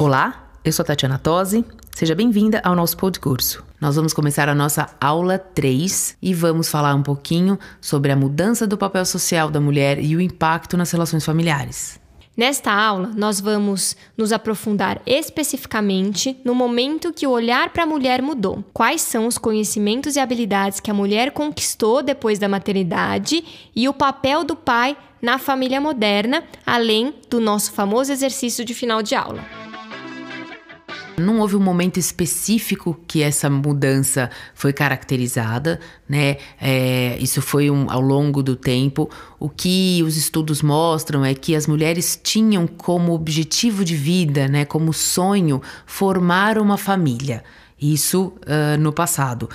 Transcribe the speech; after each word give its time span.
Olá, 0.00 0.50
eu 0.64 0.72
sou 0.72 0.82
a 0.82 0.86
Tatiana 0.86 1.18
Tosi. 1.18 1.62
Seja 1.94 2.14
bem-vinda 2.14 2.58
ao 2.64 2.74
nosso 2.74 2.96
podcast. 2.96 3.60
Nós 3.78 3.96
vamos 3.96 4.14
começar 4.14 4.48
a 4.48 4.54
nossa 4.54 4.88
aula 4.98 5.38
3 5.38 6.16
e 6.22 6.32
vamos 6.32 6.70
falar 6.70 6.94
um 6.94 7.02
pouquinho 7.02 7.58
sobre 7.82 8.10
a 8.10 8.16
mudança 8.16 8.66
do 8.66 8.78
papel 8.78 9.04
social 9.04 9.50
da 9.50 9.60
mulher 9.60 10.02
e 10.02 10.16
o 10.16 10.20
impacto 10.22 10.74
nas 10.74 10.90
relações 10.90 11.22
familiares. 11.22 12.00
Nesta 12.34 12.72
aula, 12.72 13.12
nós 13.14 13.40
vamos 13.40 13.94
nos 14.16 14.32
aprofundar 14.32 15.02
especificamente 15.04 16.34
no 16.46 16.54
momento 16.54 17.12
que 17.12 17.26
o 17.26 17.30
olhar 17.30 17.68
para 17.68 17.82
a 17.82 17.86
mulher 17.86 18.22
mudou. 18.22 18.64
Quais 18.72 19.02
são 19.02 19.26
os 19.26 19.36
conhecimentos 19.36 20.16
e 20.16 20.18
habilidades 20.18 20.80
que 20.80 20.90
a 20.90 20.94
mulher 20.94 21.32
conquistou 21.32 22.02
depois 22.02 22.38
da 22.38 22.48
maternidade 22.48 23.44
e 23.76 23.86
o 23.86 23.92
papel 23.92 24.44
do 24.44 24.56
pai 24.56 24.96
na 25.20 25.36
família 25.36 25.78
moderna, 25.78 26.42
além 26.64 27.12
do 27.28 27.38
nosso 27.38 27.72
famoso 27.72 28.10
exercício 28.10 28.64
de 28.64 28.72
final 28.72 29.02
de 29.02 29.14
aula. 29.14 29.59
Não 31.20 31.40
houve 31.40 31.56
um 31.56 31.60
momento 31.60 31.98
específico 31.98 32.98
que 33.06 33.22
essa 33.22 33.48
mudança 33.48 34.30
foi 34.54 34.72
caracterizada, 34.72 35.78
né? 36.08 36.38
É, 36.60 37.16
isso 37.20 37.40
foi 37.40 37.70
um, 37.70 37.90
ao 37.90 38.00
longo 38.00 38.42
do 38.42 38.56
tempo. 38.56 39.08
O 39.38 39.48
que 39.48 40.02
os 40.04 40.16
estudos 40.16 40.62
mostram 40.62 41.24
é 41.24 41.34
que 41.34 41.54
as 41.54 41.66
mulheres 41.66 42.18
tinham 42.22 42.66
como 42.66 43.12
objetivo 43.12 43.84
de 43.84 43.94
vida, 43.94 44.48
né, 44.48 44.64
como 44.64 44.92
sonho, 44.92 45.62
formar 45.86 46.58
uma 46.58 46.76
família. 46.76 47.44
Isso 47.80 48.32
uh, 48.46 48.78
no 48.78 48.92
passado. 48.92 49.48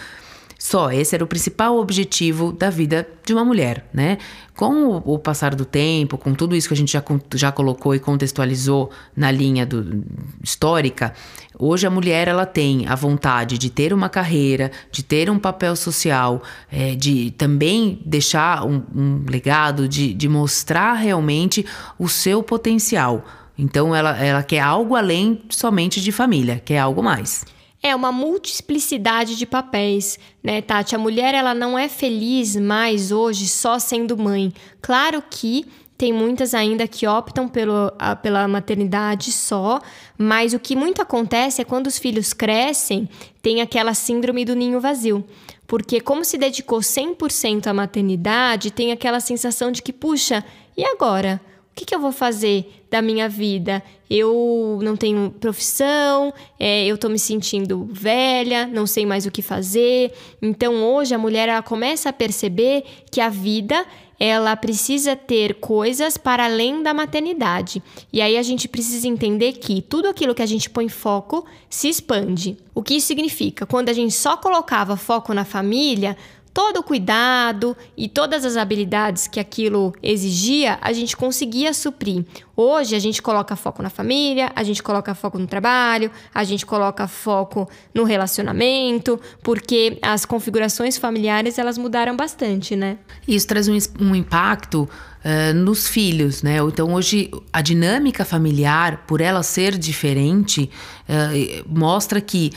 Só 0.65 0.91
esse 0.91 1.13
era 1.13 1.23
o 1.23 1.27
principal 1.27 1.77
objetivo 1.77 2.51
da 2.51 2.71
vida 2.71 3.07
de 3.23 3.31
uma 3.31 3.45
mulher, 3.45 3.87
né? 3.93 4.17
Com 4.55 4.87
o, 4.87 5.13
o, 5.13 5.19
passar 5.19 5.53
do 5.53 5.63
tempo, 5.63 6.17
com 6.17 6.33
tudo 6.33 6.55
isso 6.55 6.67
que 6.67 6.73
a 6.73 6.77
gente 6.77 6.91
já, 6.91 7.03
já 7.35 7.51
colocou 7.51 7.93
e 7.93 7.99
contextualizou 7.99 8.89
na 9.15 9.29
linha 9.29 9.63
do, 9.63 10.03
histórica, 10.43 11.13
hoje 11.59 11.85
a 11.85 11.89
mulher 11.91 12.27
ela 12.27 12.47
tem 12.47 12.87
a 12.87 12.95
vontade 12.95 13.59
de 13.59 13.69
ter 13.69 13.93
uma 13.93 14.09
carreira, 14.09 14.71
de 14.91 15.03
ter 15.03 15.29
um 15.29 15.37
papel 15.37 15.75
social, 15.75 16.41
é, 16.71 16.95
de 16.95 17.29
também 17.37 18.01
deixar 18.03 18.65
um, 18.65 18.81
um 18.95 19.23
legado, 19.29 19.87
de, 19.87 20.15
de 20.15 20.27
mostrar 20.27 20.93
realmente 20.93 21.63
o 21.99 22.09
seu 22.09 22.41
potencial. 22.41 23.23
Então 23.55 23.95
ela, 23.95 24.17
ela 24.17 24.41
quer 24.41 24.61
algo 24.61 24.95
além 24.95 25.43
somente 25.47 26.01
de 26.01 26.11
família, 26.11 26.59
quer 26.65 26.79
algo 26.79 27.03
mais. 27.03 27.45
É 27.87 27.95
uma 27.95 28.11
multiplicidade 28.11 29.35
de 29.35 29.45
papéis, 29.45 30.17
né, 30.43 30.59
Tati? 30.59 30.95
A 30.95 30.97
mulher 30.97 31.35
ela 31.35 31.53
não 31.53 31.77
é 31.77 31.87
feliz 31.87 32.55
mais 32.55 33.11
hoje 33.11 33.47
só 33.47 33.77
sendo 33.77 34.17
mãe. 34.17 34.51
Claro 34.81 35.21
que 35.29 35.67
tem 35.95 36.11
muitas 36.11 36.55
ainda 36.55 36.87
que 36.87 37.05
optam 37.05 37.47
pelo, 37.47 37.93
a, 37.99 38.15
pela 38.15 38.47
maternidade 38.47 39.31
só, 39.31 39.79
mas 40.17 40.51
o 40.55 40.59
que 40.59 40.75
muito 40.75 40.99
acontece 40.99 41.61
é 41.61 41.63
quando 41.63 41.85
os 41.85 41.99
filhos 41.99 42.33
crescem, 42.33 43.07
tem 43.39 43.61
aquela 43.61 43.93
síndrome 43.93 44.43
do 44.43 44.55
ninho 44.55 44.79
vazio. 44.79 45.23
Porque, 45.67 46.01
como 46.01 46.25
se 46.25 46.39
dedicou 46.39 46.79
100% 46.79 47.67
à 47.67 47.73
maternidade, 47.73 48.71
tem 48.71 48.93
aquela 48.93 49.19
sensação 49.19 49.71
de 49.71 49.83
que, 49.83 49.93
puxa, 49.93 50.43
e 50.75 50.83
agora? 50.83 51.39
O 51.75 51.77
que, 51.77 51.83
que 51.83 51.93
eu 51.93 51.99
vou 51.99 52.13
fazer 52.13 52.85
da 52.89 53.01
minha 53.01 53.27
vida? 53.27 53.83
Eu 54.09 54.79
não 54.81 54.95
tenho 54.95 55.29
profissão, 55.41 56.33
é, 56.57 56.85
eu 56.85 56.97
tô 56.97 57.09
me 57.09 57.19
sentindo 57.19 57.85
velha, 57.91 58.65
não 58.65 58.87
sei 58.87 59.05
mais 59.05 59.25
o 59.25 59.31
que 59.31 59.41
fazer. 59.41 60.13
Então 60.41 60.81
hoje 60.81 61.13
a 61.13 61.17
mulher 61.17 61.49
ela 61.49 61.61
começa 61.61 62.07
a 62.07 62.13
perceber 62.13 62.85
que 63.11 63.19
a 63.19 63.27
vida 63.27 63.85
ela 64.17 64.55
precisa 64.55 65.17
ter 65.17 65.55
coisas 65.55 66.17
para 66.17 66.45
além 66.45 66.81
da 66.81 66.93
maternidade. 66.93 67.83
E 68.11 68.21
aí 68.21 68.37
a 68.37 68.43
gente 68.43 68.69
precisa 68.69 69.05
entender 69.05 69.53
que 69.53 69.81
tudo 69.81 70.07
aquilo 70.07 70.33
que 70.33 70.41
a 70.41 70.45
gente 70.45 70.69
põe 70.69 70.87
foco 70.87 71.45
se 71.69 71.89
expande. 71.89 72.57
O 72.73 72.81
que 72.81 72.95
isso 72.95 73.07
significa? 73.07 73.65
Quando 73.65 73.89
a 73.89 73.93
gente 73.93 74.13
só 74.13 74.37
colocava 74.37 74.95
foco 74.95 75.33
na 75.33 75.43
família, 75.43 76.15
todo 76.55 76.77
o 76.77 76.83
cuidado 76.83 77.75
e 77.97 78.07
todas 78.07 78.45
as 78.45 78.55
habilidades 78.55 79.27
que 79.27 79.41
aquilo 79.41 79.93
exigia, 80.01 80.79
a 80.81 80.93
gente 80.93 81.17
conseguia 81.17 81.73
suprir. 81.73 82.23
Hoje 82.55 82.95
a 82.95 82.99
gente 82.99 83.21
coloca 83.21 83.57
foco 83.57 83.83
na 83.83 83.89
família, 83.89 84.49
a 84.55 84.63
gente 84.63 84.81
coloca 84.81 85.13
foco 85.13 85.37
no 85.37 85.47
trabalho, 85.47 86.09
a 86.33 86.45
gente 86.45 86.65
coloca 86.65 87.09
foco 87.09 87.69
no 87.93 88.05
relacionamento, 88.05 89.19
porque 89.43 89.99
as 90.01 90.23
configurações 90.23 90.97
familiares 90.97 91.59
elas 91.59 91.77
mudaram 91.77 92.15
bastante, 92.15 92.73
né? 92.73 92.99
Isso 93.27 93.45
traz 93.45 93.67
um, 93.67 93.77
um 93.99 94.15
impacto 94.15 94.89
Uh, 95.25 95.55
nos 95.55 95.87
filhos, 95.87 96.43
né? 96.43 96.57
Então 96.59 96.93
hoje 96.93 97.31
a 97.51 97.59
dinâmica 97.59 98.23
familiar, 98.23 99.05
por 99.07 99.21
ela 99.21 99.41
ser 99.41 99.75
diferente, 99.75 100.69
uh, 101.09 101.65
mostra 101.67 102.21
que 102.21 102.51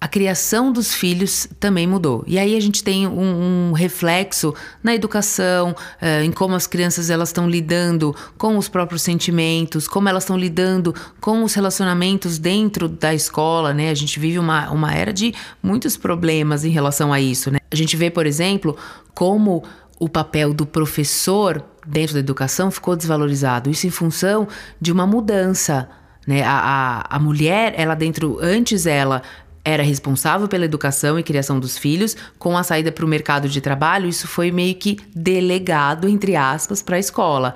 a 0.00 0.08
criação 0.08 0.72
dos 0.72 0.94
filhos 0.94 1.46
também 1.60 1.86
mudou. 1.86 2.24
E 2.26 2.38
aí 2.38 2.56
a 2.56 2.60
gente 2.60 2.82
tem 2.82 3.06
um, 3.06 3.68
um 3.68 3.72
reflexo 3.72 4.54
na 4.82 4.94
educação, 4.94 5.72
uh, 5.72 6.24
em 6.24 6.32
como 6.32 6.54
as 6.54 6.66
crianças 6.66 7.10
elas 7.10 7.28
estão 7.28 7.48
lidando 7.48 8.16
com 8.38 8.56
os 8.56 8.66
próprios 8.66 9.02
sentimentos, 9.02 9.86
como 9.86 10.08
elas 10.08 10.22
estão 10.22 10.38
lidando 10.38 10.94
com 11.20 11.44
os 11.44 11.52
relacionamentos 11.52 12.38
dentro 12.38 12.88
da 12.88 13.12
escola, 13.12 13.74
né? 13.74 13.90
A 13.90 13.94
gente 13.94 14.18
vive 14.18 14.38
uma, 14.38 14.70
uma 14.70 14.94
era 14.94 15.12
de 15.12 15.34
muitos 15.62 15.98
problemas 15.98 16.64
em 16.64 16.70
relação 16.70 17.12
a 17.12 17.20
isso, 17.20 17.50
né? 17.50 17.58
A 17.70 17.76
gente 17.76 17.94
vê, 17.94 18.10
por 18.10 18.24
exemplo, 18.24 18.76
como 19.14 19.62
o 19.98 20.08
papel 20.08 20.54
do 20.54 20.64
professor 20.64 21.62
dentro 21.86 22.14
da 22.14 22.20
educação 22.20 22.70
ficou 22.70 22.96
desvalorizado. 22.96 23.68
Isso 23.68 23.86
em 23.86 23.90
função 23.90 24.48
de 24.80 24.90
uma 24.90 25.06
mudança. 25.06 25.90
Né? 26.26 26.42
A, 26.42 27.04
a, 27.10 27.16
a 27.16 27.18
mulher, 27.18 27.74
ela 27.76 27.94
dentro, 27.94 28.38
antes 28.40 28.86
ela 28.86 29.22
era 29.70 29.82
responsável 29.82 30.48
pela 30.48 30.64
educação 30.64 31.18
e 31.18 31.22
criação 31.22 31.58
dos 31.58 31.78
filhos, 31.78 32.16
com 32.38 32.56
a 32.56 32.62
saída 32.62 32.92
para 32.92 33.04
o 33.04 33.08
mercado 33.08 33.48
de 33.48 33.60
trabalho, 33.60 34.08
isso 34.08 34.26
foi 34.26 34.50
meio 34.50 34.74
que 34.74 34.98
delegado, 35.14 36.08
entre 36.08 36.36
aspas, 36.36 36.82
para 36.82 36.96
a 36.96 37.00
escola. 37.00 37.54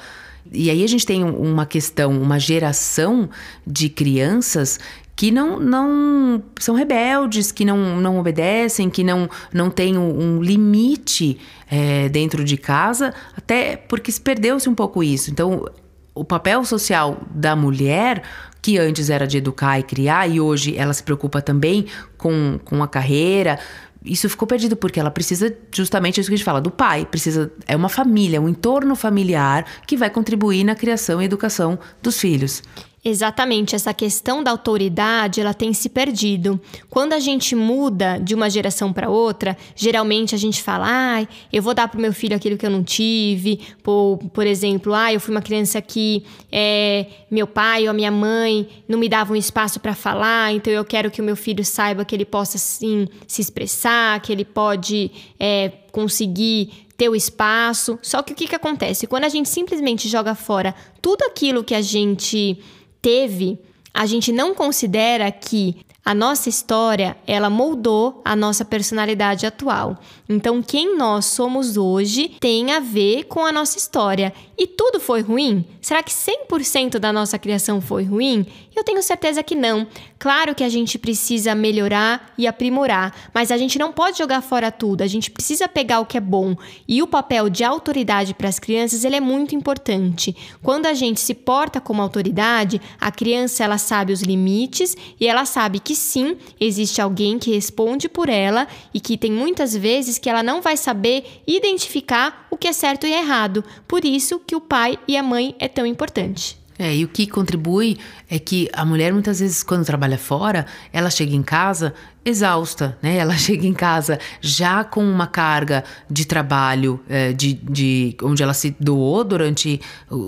E 0.52 0.70
aí 0.70 0.84
a 0.84 0.86
gente 0.86 1.06
tem 1.06 1.24
uma 1.24 1.66
questão, 1.66 2.10
uma 2.20 2.38
geração 2.38 3.28
de 3.66 3.88
crianças 3.88 4.78
que 5.16 5.30
não, 5.30 5.60
não 5.60 6.42
são 6.58 6.74
rebeldes, 6.74 7.52
que 7.52 7.64
não, 7.64 8.00
não 8.00 8.18
obedecem, 8.18 8.90
que 8.90 9.04
não, 9.04 9.28
não 9.52 9.70
têm 9.70 9.96
um, 9.96 10.42
limite 10.42 11.38
é, 11.70 12.08
dentro 12.08 12.44
de 12.44 12.56
casa, 12.56 13.14
até 13.36 13.76
porque 13.76 14.12
perdeu-se 14.22 14.68
um 14.68 14.74
pouco 14.74 15.02
isso. 15.02 15.30
Então, 15.30 15.66
o 16.14 16.24
papel 16.24 16.64
social 16.64 17.20
da 17.30 17.56
mulher 17.56 18.22
que 18.62 18.78
antes 18.78 19.10
era 19.10 19.26
de 19.26 19.36
educar 19.36 19.78
e 19.78 19.82
criar, 19.82 20.26
e 20.26 20.40
hoje 20.40 20.74
ela 20.74 20.94
se 20.94 21.02
preocupa 21.02 21.42
também 21.42 21.84
com, 22.16 22.58
com 22.64 22.82
a 22.82 22.88
carreira. 22.88 23.58
Isso 24.02 24.26
ficou 24.26 24.48
perdido 24.48 24.74
porque 24.74 24.98
ela 24.98 25.10
precisa, 25.10 25.54
justamente 25.70 26.18
isso 26.18 26.30
que 26.30 26.34
a 26.34 26.36
gente 26.38 26.46
fala, 26.46 26.62
do 26.62 26.70
pai. 26.70 27.04
Precisa, 27.04 27.52
é 27.66 27.76
uma 27.76 27.90
família, 27.90 28.40
um 28.40 28.48
entorno 28.48 28.96
familiar 28.96 29.66
que 29.86 29.98
vai 29.98 30.08
contribuir 30.08 30.64
na 30.64 30.74
criação 30.74 31.20
e 31.20 31.26
educação 31.26 31.78
dos 32.02 32.18
filhos. 32.18 32.62
Exatamente, 33.06 33.74
essa 33.74 33.92
questão 33.92 34.42
da 34.42 34.50
autoridade, 34.50 35.38
ela 35.38 35.52
tem 35.52 35.74
se 35.74 35.90
perdido. 35.90 36.58
Quando 36.88 37.12
a 37.12 37.18
gente 37.18 37.54
muda 37.54 38.18
de 38.18 38.34
uma 38.34 38.48
geração 38.48 38.94
para 38.94 39.10
outra, 39.10 39.58
geralmente 39.76 40.34
a 40.34 40.38
gente 40.38 40.62
fala: 40.62 40.86
"Ah, 40.88 41.26
eu 41.52 41.62
vou 41.62 41.74
dar 41.74 41.86
pro 41.86 42.00
meu 42.00 42.14
filho 42.14 42.34
aquilo 42.34 42.56
que 42.56 42.64
eu 42.64 42.70
não 42.70 42.82
tive". 42.82 43.60
Por, 43.82 44.16
por 44.32 44.46
exemplo, 44.46 44.94
ah, 44.94 45.12
eu 45.12 45.20
fui 45.20 45.34
uma 45.34 45.42
criança 45.42 45.82
que 45.82 46.24
é, 46.50 47.04
meu 47.30 47.46
pai 47.46 47.84
ou 47.84 47.90
a 47.90 47.92
minha 47.92 48.10
mãe 48.10 48.66
não 48.88 48.98
me 48.98 49.08
davam 49.08 49.36
espaço 49.36 49.78
para 49.80 49.94
falar, 49.94 50.54
então 50.54 50.72
eu 50.72 50.84
quero 50.84 51.10
que 51.10 51.20
o 51.20 51.24
meu 51.24 51.36
filho 51.36 51.62
saiba 51.62 52.06
que 52.06 52.14
ele 52.14 52.24
possa 52.24 52.56
sim 52.56 53.06
se 53.26 53.42
expressar, 53.42 54.18
que 54.20 54.32
ele 54.32 54.46
pode 54.46 55.10
é, 55.38 55.70
conseguir 55.92 56.84
ter 56.96 57.08
o 57.08 57.16
espaço. 57.16 57.98
Só 58.02 58.22
que 58.22 58.32
o 58.32 58.36
que, 58.36 58.46
que 58.46 58.54
acontece? 58.54 59.06
Quando 59.06 59.24
a 59.24 59.28
gente 59.28 59.48
simplesmente 59.48 60.08
joga 60.08 60.34
fora 60.34 60.74
tudo 61.00 61.22
aquilo 61.24 61.64
que 61.64 61.74
a 61.74 61.82
gente 61.82 62.58
teve, 63.00 63.58
a 63.92 64.06
gente 64.06 64.32
não 64.32 64.54
considera 64.54 65.30
que 65.30 65.84
a 66.04 66.12
nossa 66.14 66.50
história, 66.50 67.16
ela 67.26 67.48
moldou 67.48 68.20
a 68.24 68.36
nossa 68.36 68.64
personalidade 68.64 69.46
atual. 69.46 69.98
Então, 70.28 70.62
quem 70.62 70.96
nós 70.98 71.24
somos 71.24 71.78
hoje 71.78 72.36
tem 72.40 72.72
a 72.72 72.80
ver 72.80 73.24
com 73.24 73.44
a 73.44 73.50
nossa 73.50 73.78
história. 73.78 74.32
E 74.56 74.66
tudo 74.66 75.00
foi 75.00 75.22
ruim? 75.22 75.64
Será 75.80 76.02
que 76.02 76.12
100% 76.12 76.98
da 76.98 77.12
nossa 77.12 77.38
criação 77.38 77.80
foi 77.80 78.04
ruim? 78.04 78.46
Eu 78.76 78.84
tenho 78.84 79.02
certeza 79.02 79.42
que 79.42 79.54
não. 79.54 79.86
Claro 80.18 80.54
que 80.54 80.64
a 80.64 80.68
gente 80.68 80.98
precisa 80.98 81.54
melhorar 81.54 82.32
e 82.36 82.46
aprimorar, 82.46 83.14
mas 83.32 83.50
a 83.50 83.56
gente 83.56 83.78
não 83.78 83.92
pode 83.92 84.18
jogar 84.18 84.40
fora 84.40 84.70
tudo. 84.70 85.02
A 85.02 85.06
gente 85.06 85.30
precisa 85.30 85.68
pegar 85.68 86.00
o 86.00 86.06
que 86.06 86.16
é 86.16 86.20
bom. 86.20 86.56
E 86.86 87.02
o 87.02 87.06
papel 87.06 87.48
de 87.48 87.62
autoridade 87.64 88.34
para 88.34 88.48
as 88.48 88.58
crianças, 88.58 89.04
ele 89.04 89.16
é 89.16 89.20
muito 89.20 89.54
importante. 89.54 90.36
Quando 90.62 90.86
a 90.86 90.94
gente 90.94 91.20
se 91.20 91.34
porta 91.34 91.80
como 91.80 92.02
autoridade, 92.02 92.80
a 93.00 93.10
criança 93.10 93.64
ela 93.64 93.78
sabe 93.78 94.12
os 94.12 94.22
limites 94.22 94.96
e 95.20 95.26
ela 95.26 95.44
sabe 95.44 95.78
que 95.78 95.93
sim, 95.94 96.36
existe 96.60 97.00
alguém 97.00 97.38
que 97.38 97.52
responde 97.52 98.08
por 98.08 98.28
ela 98.28 98.66
e 98.92 99.00
que 99.00 99.16
tem 99.16 99.30
muitas 99.30 99.76
vezes 99.76 100.18
que 100.18 100.28
ela 100.28 100.42
não 100.42 100.60
vai 100.60 100.76
saber 100.76 101.42
identificar 101.46 102.46
o 102.50 102.56
que 102.56 102.68
é 102.68 102.72
certo 102.72 103.06
e 103.06 103.12
errado. 103.12 103.64
Por 103.86 104.04
isso 104.04 104.38
que 104.38 104.56
o 104.56 104.60
pai 104.60 104.98
e 105.06 105.16
a 105.16 105.22
mãe 105.22 105.54
é 105.58 105.68
tão 105.68 105.86
importante. 105.86 106.63
É, 106.78 106.94
e 106.94 107.04
o 107.04 107.08
que 107.08 107.26
contribui 107.26 107.98
é 108.28 108.38
que 108.38 108.68
a 108.72 108.84
mulher 108.84 109.12
muitas 109.12 109.40
vezes 109.40 109.62
quando 109.62 109.84
trabalha 109.84 110.18
fora, 110.18 110.66
ela 110.92 111.08
chega 111.08 111.34
em 111.34 111.42
casa 111.42 111.94
exausta, 112.24 112.96
né? 113.02 113.18
Ela 113.24 113.36
chega 113.36 113.66
em 113.66 113.72
casa 113.72 114.18
já 114.40 114.82
com 114.82 115.04
uma 115.04 115.26
carga 115.26 115.84
de 116.10 116.26
trabalho, 116.26 117.00
é, 117.08 117.32
de, 117.32 117.52
de 117.52 118.16
onde 118.22 118.42
ela 118.42 118.54
se 118.54 118.74
doou 118.80 119.22
durante, 119.22 119.80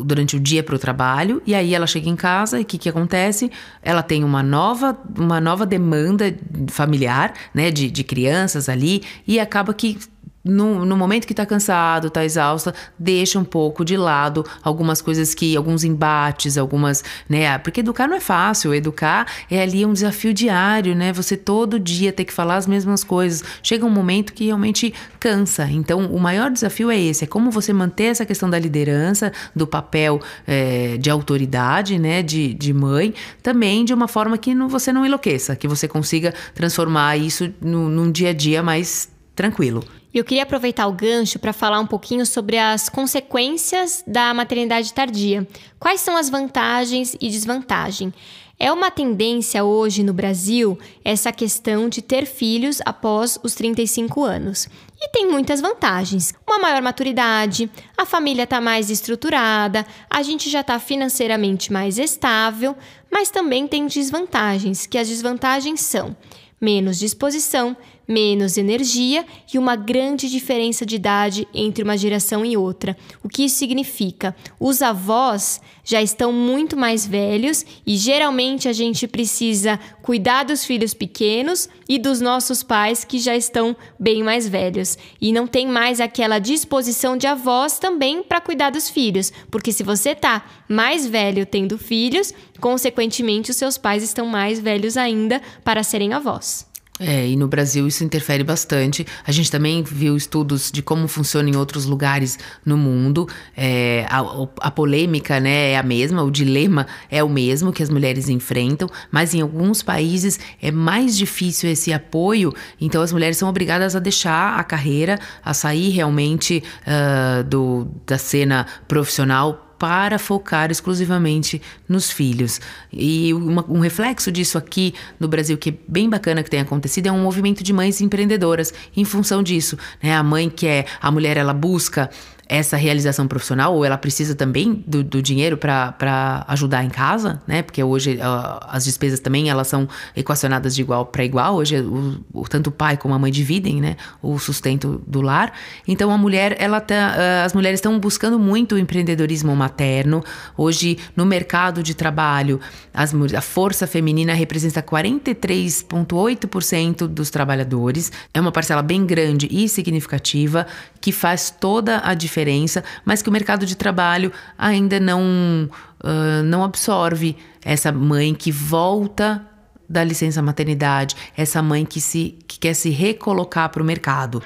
durante 0.05 0.37
o 0.37 0.41
dia 0.41 0.63
para 0.63 0.75
o 0.75 0.79
trabalho, 0.79 1.43
e 1.47 1.55
aí 1.55 1.75
ela 1.75 1.87
chega 1.87 2.09
em 2.09 2.17
casa 2.17 2.59
e 2.59 2.63
o 2.63 2.65
que, 2.65 2.79
que 2.79 2.89
acontece? 2.89 3.51
Ela 3.83 4.03
tem 4.03 4.25
uma 4.25 4.43
nova, 4.43 4.97
uma 5.17 5.41
nova 5.41 5.65
demanda 5.65 6.37
familiar, 6.69 7.33
né? 7.55 7.71
De, 7.71 7.91
de 7.91 8.05
crianças 8.05 8.69
ali, 8.69 9.03
e 9.27 9.41
acaba 9.41 9.73
que 9.73 9.99
no, 10.47 10.85
no, 10.85 10.97
momento 10.97 11.27
que 11.27 11.33
está 11.33 11.45
cansado, 11.45 12.07
está 12.07 12.25
exausta, 12.25 12.75
deixa 12.99 13.39
um 13.39 13.45
pouco 13.45 13.85
de 13.85 13.97
lado 13.97 14.45
algumas 14.63 15.03
coisas 15.03 15.35
que, 15.35 15.57
alguns 15.57 15.85
embates, 15.85 16.57
algumas, 16.57 17.03
né? 17.29 17.59
Porque 17.59 17.81
educar 17.81 18.07
não 18.07 18.17
é 18.17 18.21
fácil, 18.21 18.75
educar 18.75 19.27
é 19.51 19.61
ali 19.63 19.85
um 19.85 19.93
desafio 19.93 20.33
diário, 20.33 20.95
né? 20.95 21.13
Você 21.13 21.37
todo 21.37 21.79
dia 21.79 22.13
ter 22.13 22.25
que 22.25 22.33
falar 22.33 22.57
as 22.57 22.67
mesmas 22.67 23.03
coisas. 23.03 23.43
Chega 23.63 23.85
um 23.85 23.91
momento 23.91 24.33
que 24.33 24.47
realmente 24.47 24.95
cansa. 25.19 25.69
Então, 25.71 26.07
o 26.07 26.21
maior 26.21 26.51
desafio 26.51 26.91
é 26.91 26.99
esse: 26.99 27.25
é 27.25 27.27
como 27.27 27.51
você 27.51 27.73
manter 27.73 28.05
essa 28.05 28.25
questão 28.25 28.49
da 28.49 28.59
liderança, 28.59 29.33
do 29.55 29.67
papel 29.67 30.21
é, 30.47 30.97
de 30.97 31.11
autoridade, 31.11 31.99
né? 31.99 32.23
De, 32.23 32.55
de 32.55 32.73
mãe, 32.73 33.13
também 33.43 33.85
de 33.85 33.93
uma 33.93 34.09
forma 34.09 34.39
que 34.39 34.55
não, 34.55 34.69
você 34.69 34.93
não 34.93 35.05
enlouqueça, 35.05 35.57
que 35.57 35.67
você 35.67 35.89
consiga 35.89 36.33
transformar 36.55 37.17
isso 37.17 37.53
no, 37.61 37.89
num 37.89 38.11
dia 38.11 38.31
a 38.31 38.33
dia 38.33 38.63
mais 38.63 39.11
tranquilo. 39.35 39.85
Eu 40.17 40.25
queria 40.25 40.45
aproveitar 40.45 40.87
o 40.87 40.95
gancho 40.95 41.39
para 41.39 41.53
falar 41.53 41.79
um 41.79 41.87
pouquinho 41.87 42.25
sobre 42.25 42.57
as 42.57 42.89
consequências 42.89 44.03
da 44.07 44.33
maternidade 44.33 44.91
tardia. 44.95 45.47
Quais 45.79 46.01
são 46.01 46.17
as 46.17 46.31
vantagens 46.31 47.15
e 47.21 47.29
desvantagens? 47.29 48.15
É 48.59 48.73
uma 48.73 48.91
tendência 48.91 49.63
hoje 49.63 50.03
no 50.03 50.15
Brasil 50.15 50.79
essa 51.05 51.31
questão 51.31 51.91
de 51.91 52.01
ter 52.01 52.25
filhos 52.25 52.81
após 52.87 53.39
os 53.43 53.55
35 53.55 54.25
anos. 54.25 54.67
E 54.99 55.11
tem 55.11 55.31
muitas 55.31 55.61
vantagens. 55.61 56.33
Uma 56.49 56.61
maior 56.61 56.81
maturidade, 56.81 57.71
a 57.95 58.07
família 58.07 58.45
está 58.45 58.59
mais 58.59 58.89
estruturada, 58.89 59.85
a 60.09 60.23
gente 60.23 60.49
já 60.49 60.63
está 60.63 60.79
financeiramente 60.79 61.71
mais 61.71 61.99
estável, 61.99 62.75
mas 63.13 63.29
também 63.29 63.69
tem 63.69 63.87
desvantagens, 63.87 64.87
que 64.87 64.97
as 64.97 65.09
desvantagens 65.09 65.83
são 65.83 66.17
menos 66.59 66.99
disposição, 66.99 67.77
menos 68.07 68.57
energia 68.57 69.25
e 69.53 69.59
uma 69.59 69.77
grande 69.77 70.31
diferença 70.31 70.87
de 70.87 70.97
idade 70.97 71.49
entre 71.53 71.83
uma 71.83 71.97
geração 71.97 72.45
e 72.45 72.57
outra. 72.57 72.97
O 73.23 73.29
que 73.29 73.45
isso 73.45 73.57
significa? 73.57 74.35
Os 74.61 74.83
avós 74.83 75.61
já 75.85 76.03
estão 76.03 76.33
muito 76.33 76.77
mais 76.77 77.07
velhos 77.07 77.65
e 77.87 77.97
geralmente 77.97 78.69
a 78.69 78.73
gente 78.73 79.07
precisa 79.07 79.79
cuidar 80.03 80.45
dos 80.45 80.65
filhos 80.65 80.93
pequenos 80.93 81.69
e 81.89 81.99
dos 81.99 82.21
nossos 82.21 82.63
pais 82.63 83.05
que 83.05 83.19
já 83.19 83.37
estão 83.37 83.77
bem 83.99 84.23
mais 84.23 84.49
velhos. 84.49 84.99
E 85.21 85.33
não 85.33 85.47
tem 85.47 85.67
mais 85.67 86.01
aquela 86.01 86.39
disposição 86.39 87.17
de 87.17 87.27
avós 87.27 87.79
também 87.79 88.23
para 88.23 88.41
cuidar 88.41 88.71
dos 88.71 88.91
filhos, 88.91 89.33
porque 89.51 89.73
se 89.73 89.85
você 89.85 90.15
tá 90.15 90.45
mais 90.69 91.07
velho 91.07 91.47
tendo 91.47 91.79
filhos, 91.79 92.35
consequentemente 92.61 93.53
os 93.53 93.57
seus 93.57 93.79
pais 93.79 94.03
estão 94.03 94.27
mais 94.27 94.59
velhos 94.59 94.97
ainda 94.97 95.41
para 95.65 95.85
serem 95.85 96.13
avós. 96.13 96.66
É, 96.99 97.29
e 97.29 97.37
no 97.37 97.47
Brasil 97.47 97.87
isso 97.87 98.03
interfere 98.05 98.43
bastante. 98.43 99.07
A 99.27 99.31
gente 99.31 99.51
também 99.51 99.83
viu 99.83 100.17
estudos 100.17 100.71
de 100.71 100.83
como 100.83 101.07
funciona 101.07 101.49
em 101.49 101.57
outros 101.57 101.85
lugares 101.85 102.39
no 102.65 102.77
mundo. 102.77 103.29
É, 103.55 104.07
a, 104.09 104.21
a, 104.61 104.71
polêmica 104.71 105.39
né, 105.39 105.73
é 105.73 105.79
a 105.79 105.83
mesma, 105.83 106.23
o 106.23 106.31
dilema 106.31 106.87
é 107.11 107.23
o 107.23 107.29
mesmo 107.29 107.71
que 107.73 107.83
as 107.83 107.91
mulheres 107.91 108.29
enfrentam, 108.29 108.89
mas 109.11 109.35
em 109.35 109.43
alguns 109.43 109.83
países 109.83 110.41
é 110.61 110.71
mais 110.71 111.17
difícil 111.17 111.71
esse 111.71 111.93
apoio, 111.93 112.53
então 112.81 113.03
as 113.03 113.13
mulheres 113.13 113.37
são 113.37 113.49
obrigadas 113.49 113.95
a 113.95 113.99
deixar 113.99 114.59
a 114.59 114.65
carreira, 114.65 115.19
a 115.45 115.53
sair 115.53 115.91
realmente 115.91 116.63
uh, 116.87 117.45
do, 117.45 117.89
da 118.07 118.17
cena 118.17 118.67
profissional 118.89 119.66
para 119.79 120.19
focar 120.19 120.71
exclusivamente 120.71 121.61
nos 121.89 122.11
filhos. 122.11 122.61
E 122.93 123.33
uma, 123.35 123.65
um 123.69 123.79
reflexo 123.79 124.33
disso 124.33 124.57
aqui 124.57 124.95
no 125.19 125.29
Brasil, 125.29 125.57
que 125.57 125.71
é 125.71 125.75
bem 125.87 126.09
bacana 126.09 126.43
que 126.43 126.51
tem 126.51 126.61
acontecido, 126.61 127.07
é 127.07 127.13
um 127.13 127.23
movimento 127.23 127.63
de 127.63 127.73
mães 127.73 128.01
empreendedoras 128.01 128.73
em 128.97 129.05
função 129.05 129.43
disso. 129.43 129.77
Né? 130.03 130.15
A 130.15 130.23
mãe 130.23 130.49
que 130.49 130.67
é, 130.67 130.87
a 131.01 131.11
mulher, 131.11 131.37
ela 131.37 131.53
busca 131.53 132.11
essa 132.49 132.77
realização 132.77 133.27
profissional 133.27 133.75
ou 133.75 133.85
ela 133.85 133.99
precisa 133.99 134.33
também 134.35 134.85
do, 134.87 135.03
do 135.03 135.21
dinheiro 135.21 135.57
para 135.57 136.45
ajudar 136.49 136.85
em 136.85 136.89
casa, 136.89 137.43
né? 137.47 137.63
Porque 137.63 137.83
hoje 137.83 138.17
uh, 138.17 138.61
as 138.69 138.85
despesas 138.85 139.19
também 139.19 139.49
elas 139.51 139.67
são 139.67 139.89
equacionadas 140.15 140.73
de 140.75 140.83
igual 140.83 141.07
para 141.07 141.25
igual. 141.25 141.57
Hoje 141.57 141.81
o, 141.81 142.21
o, 142.33 142.49
tanto 142.49 142.69
o 142.69 142.71
pai 142.71 142.97
como 142.97 143.13
a 143.15 143.19
mãe 143.19 143.33
dividem, 143.33 143.81
né? 143.81 143.97
O 144.23 144.39
sustento 144.39 145.03
do 145.07 145.21
lar. 145.21 145.53
Então 145.89 146.13
a 146.13 146.19
mulher, 146.19 146.57
ela 146.61 146.81
tá, 146.81 147.17
uh, 147.17 147.45
as 147.45 147.53
mulheres 147.53 147.79
estão 147.79 147.99
buscando 147.99 148.39
muito 148.39 148.77
o 148.77 148.79
empreendedorismo 148.79 149.57
materno. 149.57 150.23
Hoje 150.57 150.99
no 151.17 151.27
mercado 151.27 151.83
de 151.83 151.95
trabalho, 151.95 152.61
as, 152.95 153.13
a 153.35 153.41
força 153.41 153.89
feminina 153.89 154.35
representa 154.35 154.81
43,8% 154.81 157.09
dos 157.09 157.29
trabalhadores. 157.29 158.13
É 158.33 158.41
uma 158.41 158.53
parcela 158.53 158.83
bem 158.83 159.05
grande 159.05 159.49
e 159.51 159.69
significativa 159.69 160.65
que 161.01 161.11
faz 161.11 161.51
toda 161.51 162.01
a 162.05 162.15
diferença 162.15 162.36
diferença, 162.37 162.85
mas 163.05 163.23
que 163.23 163.29
o 163.29 163.33
mercado 163.33 163.65
de 163.65 163.75
trabalho 163.75 164.31
ainda 164.59 165.01
não, 165.01 165.71
uh, 166.05 166.43
não 166.45 166.63
absorve 166.63 167.37
essa 167.65 167.91
mãe 167.91 168.35
que 168.35 168.53
volta 168.53 169.47
da 169.89 170.05
licença 170.05 170.43
maternidade, 170.43 171.17
essa 171.37 171.63
mãe 171.63 171.87
que, 171.87 172.01
se, 172.01 172.37
que 172.47 172.59
quer 172.59 172.75
se 172.75 172.91
recolocar 172.91 173.71
para 173.71 173.83
o 173.83 173.87
mercado. 173.87 174.43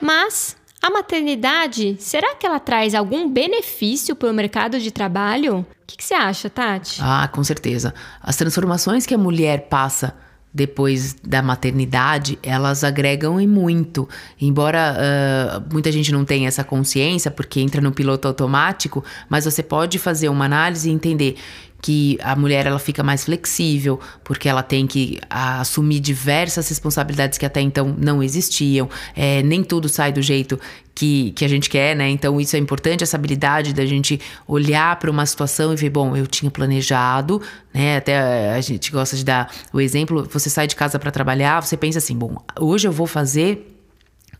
Mas 0.00 0.56
a 0.80 0.90
maternidade, 0.90 1.96
será 2.00 2.34
que 2.34 2.44
ela 2.44 2.58
traz 2.58 2.94
algum 2.94 3.28
benefício 3.28 4.16
para 4.16 4.30
o 4.30 4.34
mercado 4.34 4.80
de 4.80 4.90
trabalho? 4.90 5.58
O 5.58 5.66
que, 5.86 5.96
que 5.98 6.04
você 6.04 6.14
acha, 6.14 6.50
Tati? 6.50 6.98
Ah, 7.00 7.28
com 7.28 7.44
certeza. 7.44 7.94
As 8.20 8.34
transformações 8.34 9.06
que 9.06 9.14
a 9.14 9.18
mulher 9.18 9.68
passa 9.68 10.16
depois 10.54 11.16
da 11.26 11.40
maternidade, 11.42 12.38
elas 12.42 12.84
agregam 12.84 13.40
em 13.40 13.46
muito. 13.46 14.08
Embora 14.40 14.96
uh, 14.96 15.72
muita 15.72 15.90
gente 15.90 16.12
não 16.12 16.24
tenha 16.24 16.48
essa 16.48 16.62
consciência, 16.62 17.30
porque 17.30 17.60
entra 17.60 17.80
no 17.80 17.92
piloto 17.92 18.28
automático, 18.28 19.04
mas 19.28 19.44
você 19.44 19.62
pode 19.62 19.98
fazer 19.98 20.28
uma 20.28 20.44
análise 20.44 20.88
e 20.88 20.92
entender 20.92 21.36
que 21.82 22.16
a 22.22 22.36
mulher 22.36 22.64
ela 22.64 22.78
fica 22.78 23.02
mais 23.02 23.24
flexível, 23.24 23.98
porque 24.22 24.48
ela 24.48 24.62
tem 24.62 24.86
que 24.86 25.18
assumir 25.28 25.98
diversas 25.98 26.68
responsabilidades 26.68 27.36
que 27.36 27.44
até 27.44 27.60
então 27.60 27.94
não 27.98 28.22
existiam. 28.22 28.88
É, 29.16 29.42
nem 29.42 29.64
tudo 29.64 29.88
sai 29.88 30.12
do 30.12 30.22
jeito 30.22 30.60
que, 31.02 31.32
que 31.32 31.44
a 31.44 31.48
gente 31.48 31.68
quer, 31.68 31.96
né? 31.96 32.08
Então 32.08 32.40
isso 32.40 32.54
é 32.54 32.60
importante, 32.60 33.02
essa 33.02 33.16
habilidade 33.16 33.74
da 33.74 33.84
gente 33.84 34.20
olhar 34.46 34.94
para 35.00 35.10
uma 35.10 35.26
situação 35.26 35.72
e 35.72 35.76
ver, 35.76 35.90
bom, 35.90 36.16
eu 36.16 36.28
tinha 36.28 36.48
planejado, 36.48 37.42
né? 37.74 37.96
Até 37.96 38.52
a 38.52 38.60
gente 38.60 38.92
gosta 38.92 39.16
de 39.16 39.24
dar 39.24 39.52
o 39.72 39.80
exemplo, 39.80 40.28
você 40.30 40.48
sai 40.48 40.68
de 40.68 40.76
casa 40.76 41.00
para 41.00 41.10
trabalhar, 41.10 41.60
você 41.60 41.76
pensa 41.76 41.98
assim, 41.98 42.16
bom, 42.16 42.36
hoje 42.56 42.86
eu 42.86 42.92
vou 42.92 43.08
fazer 43.08 43.76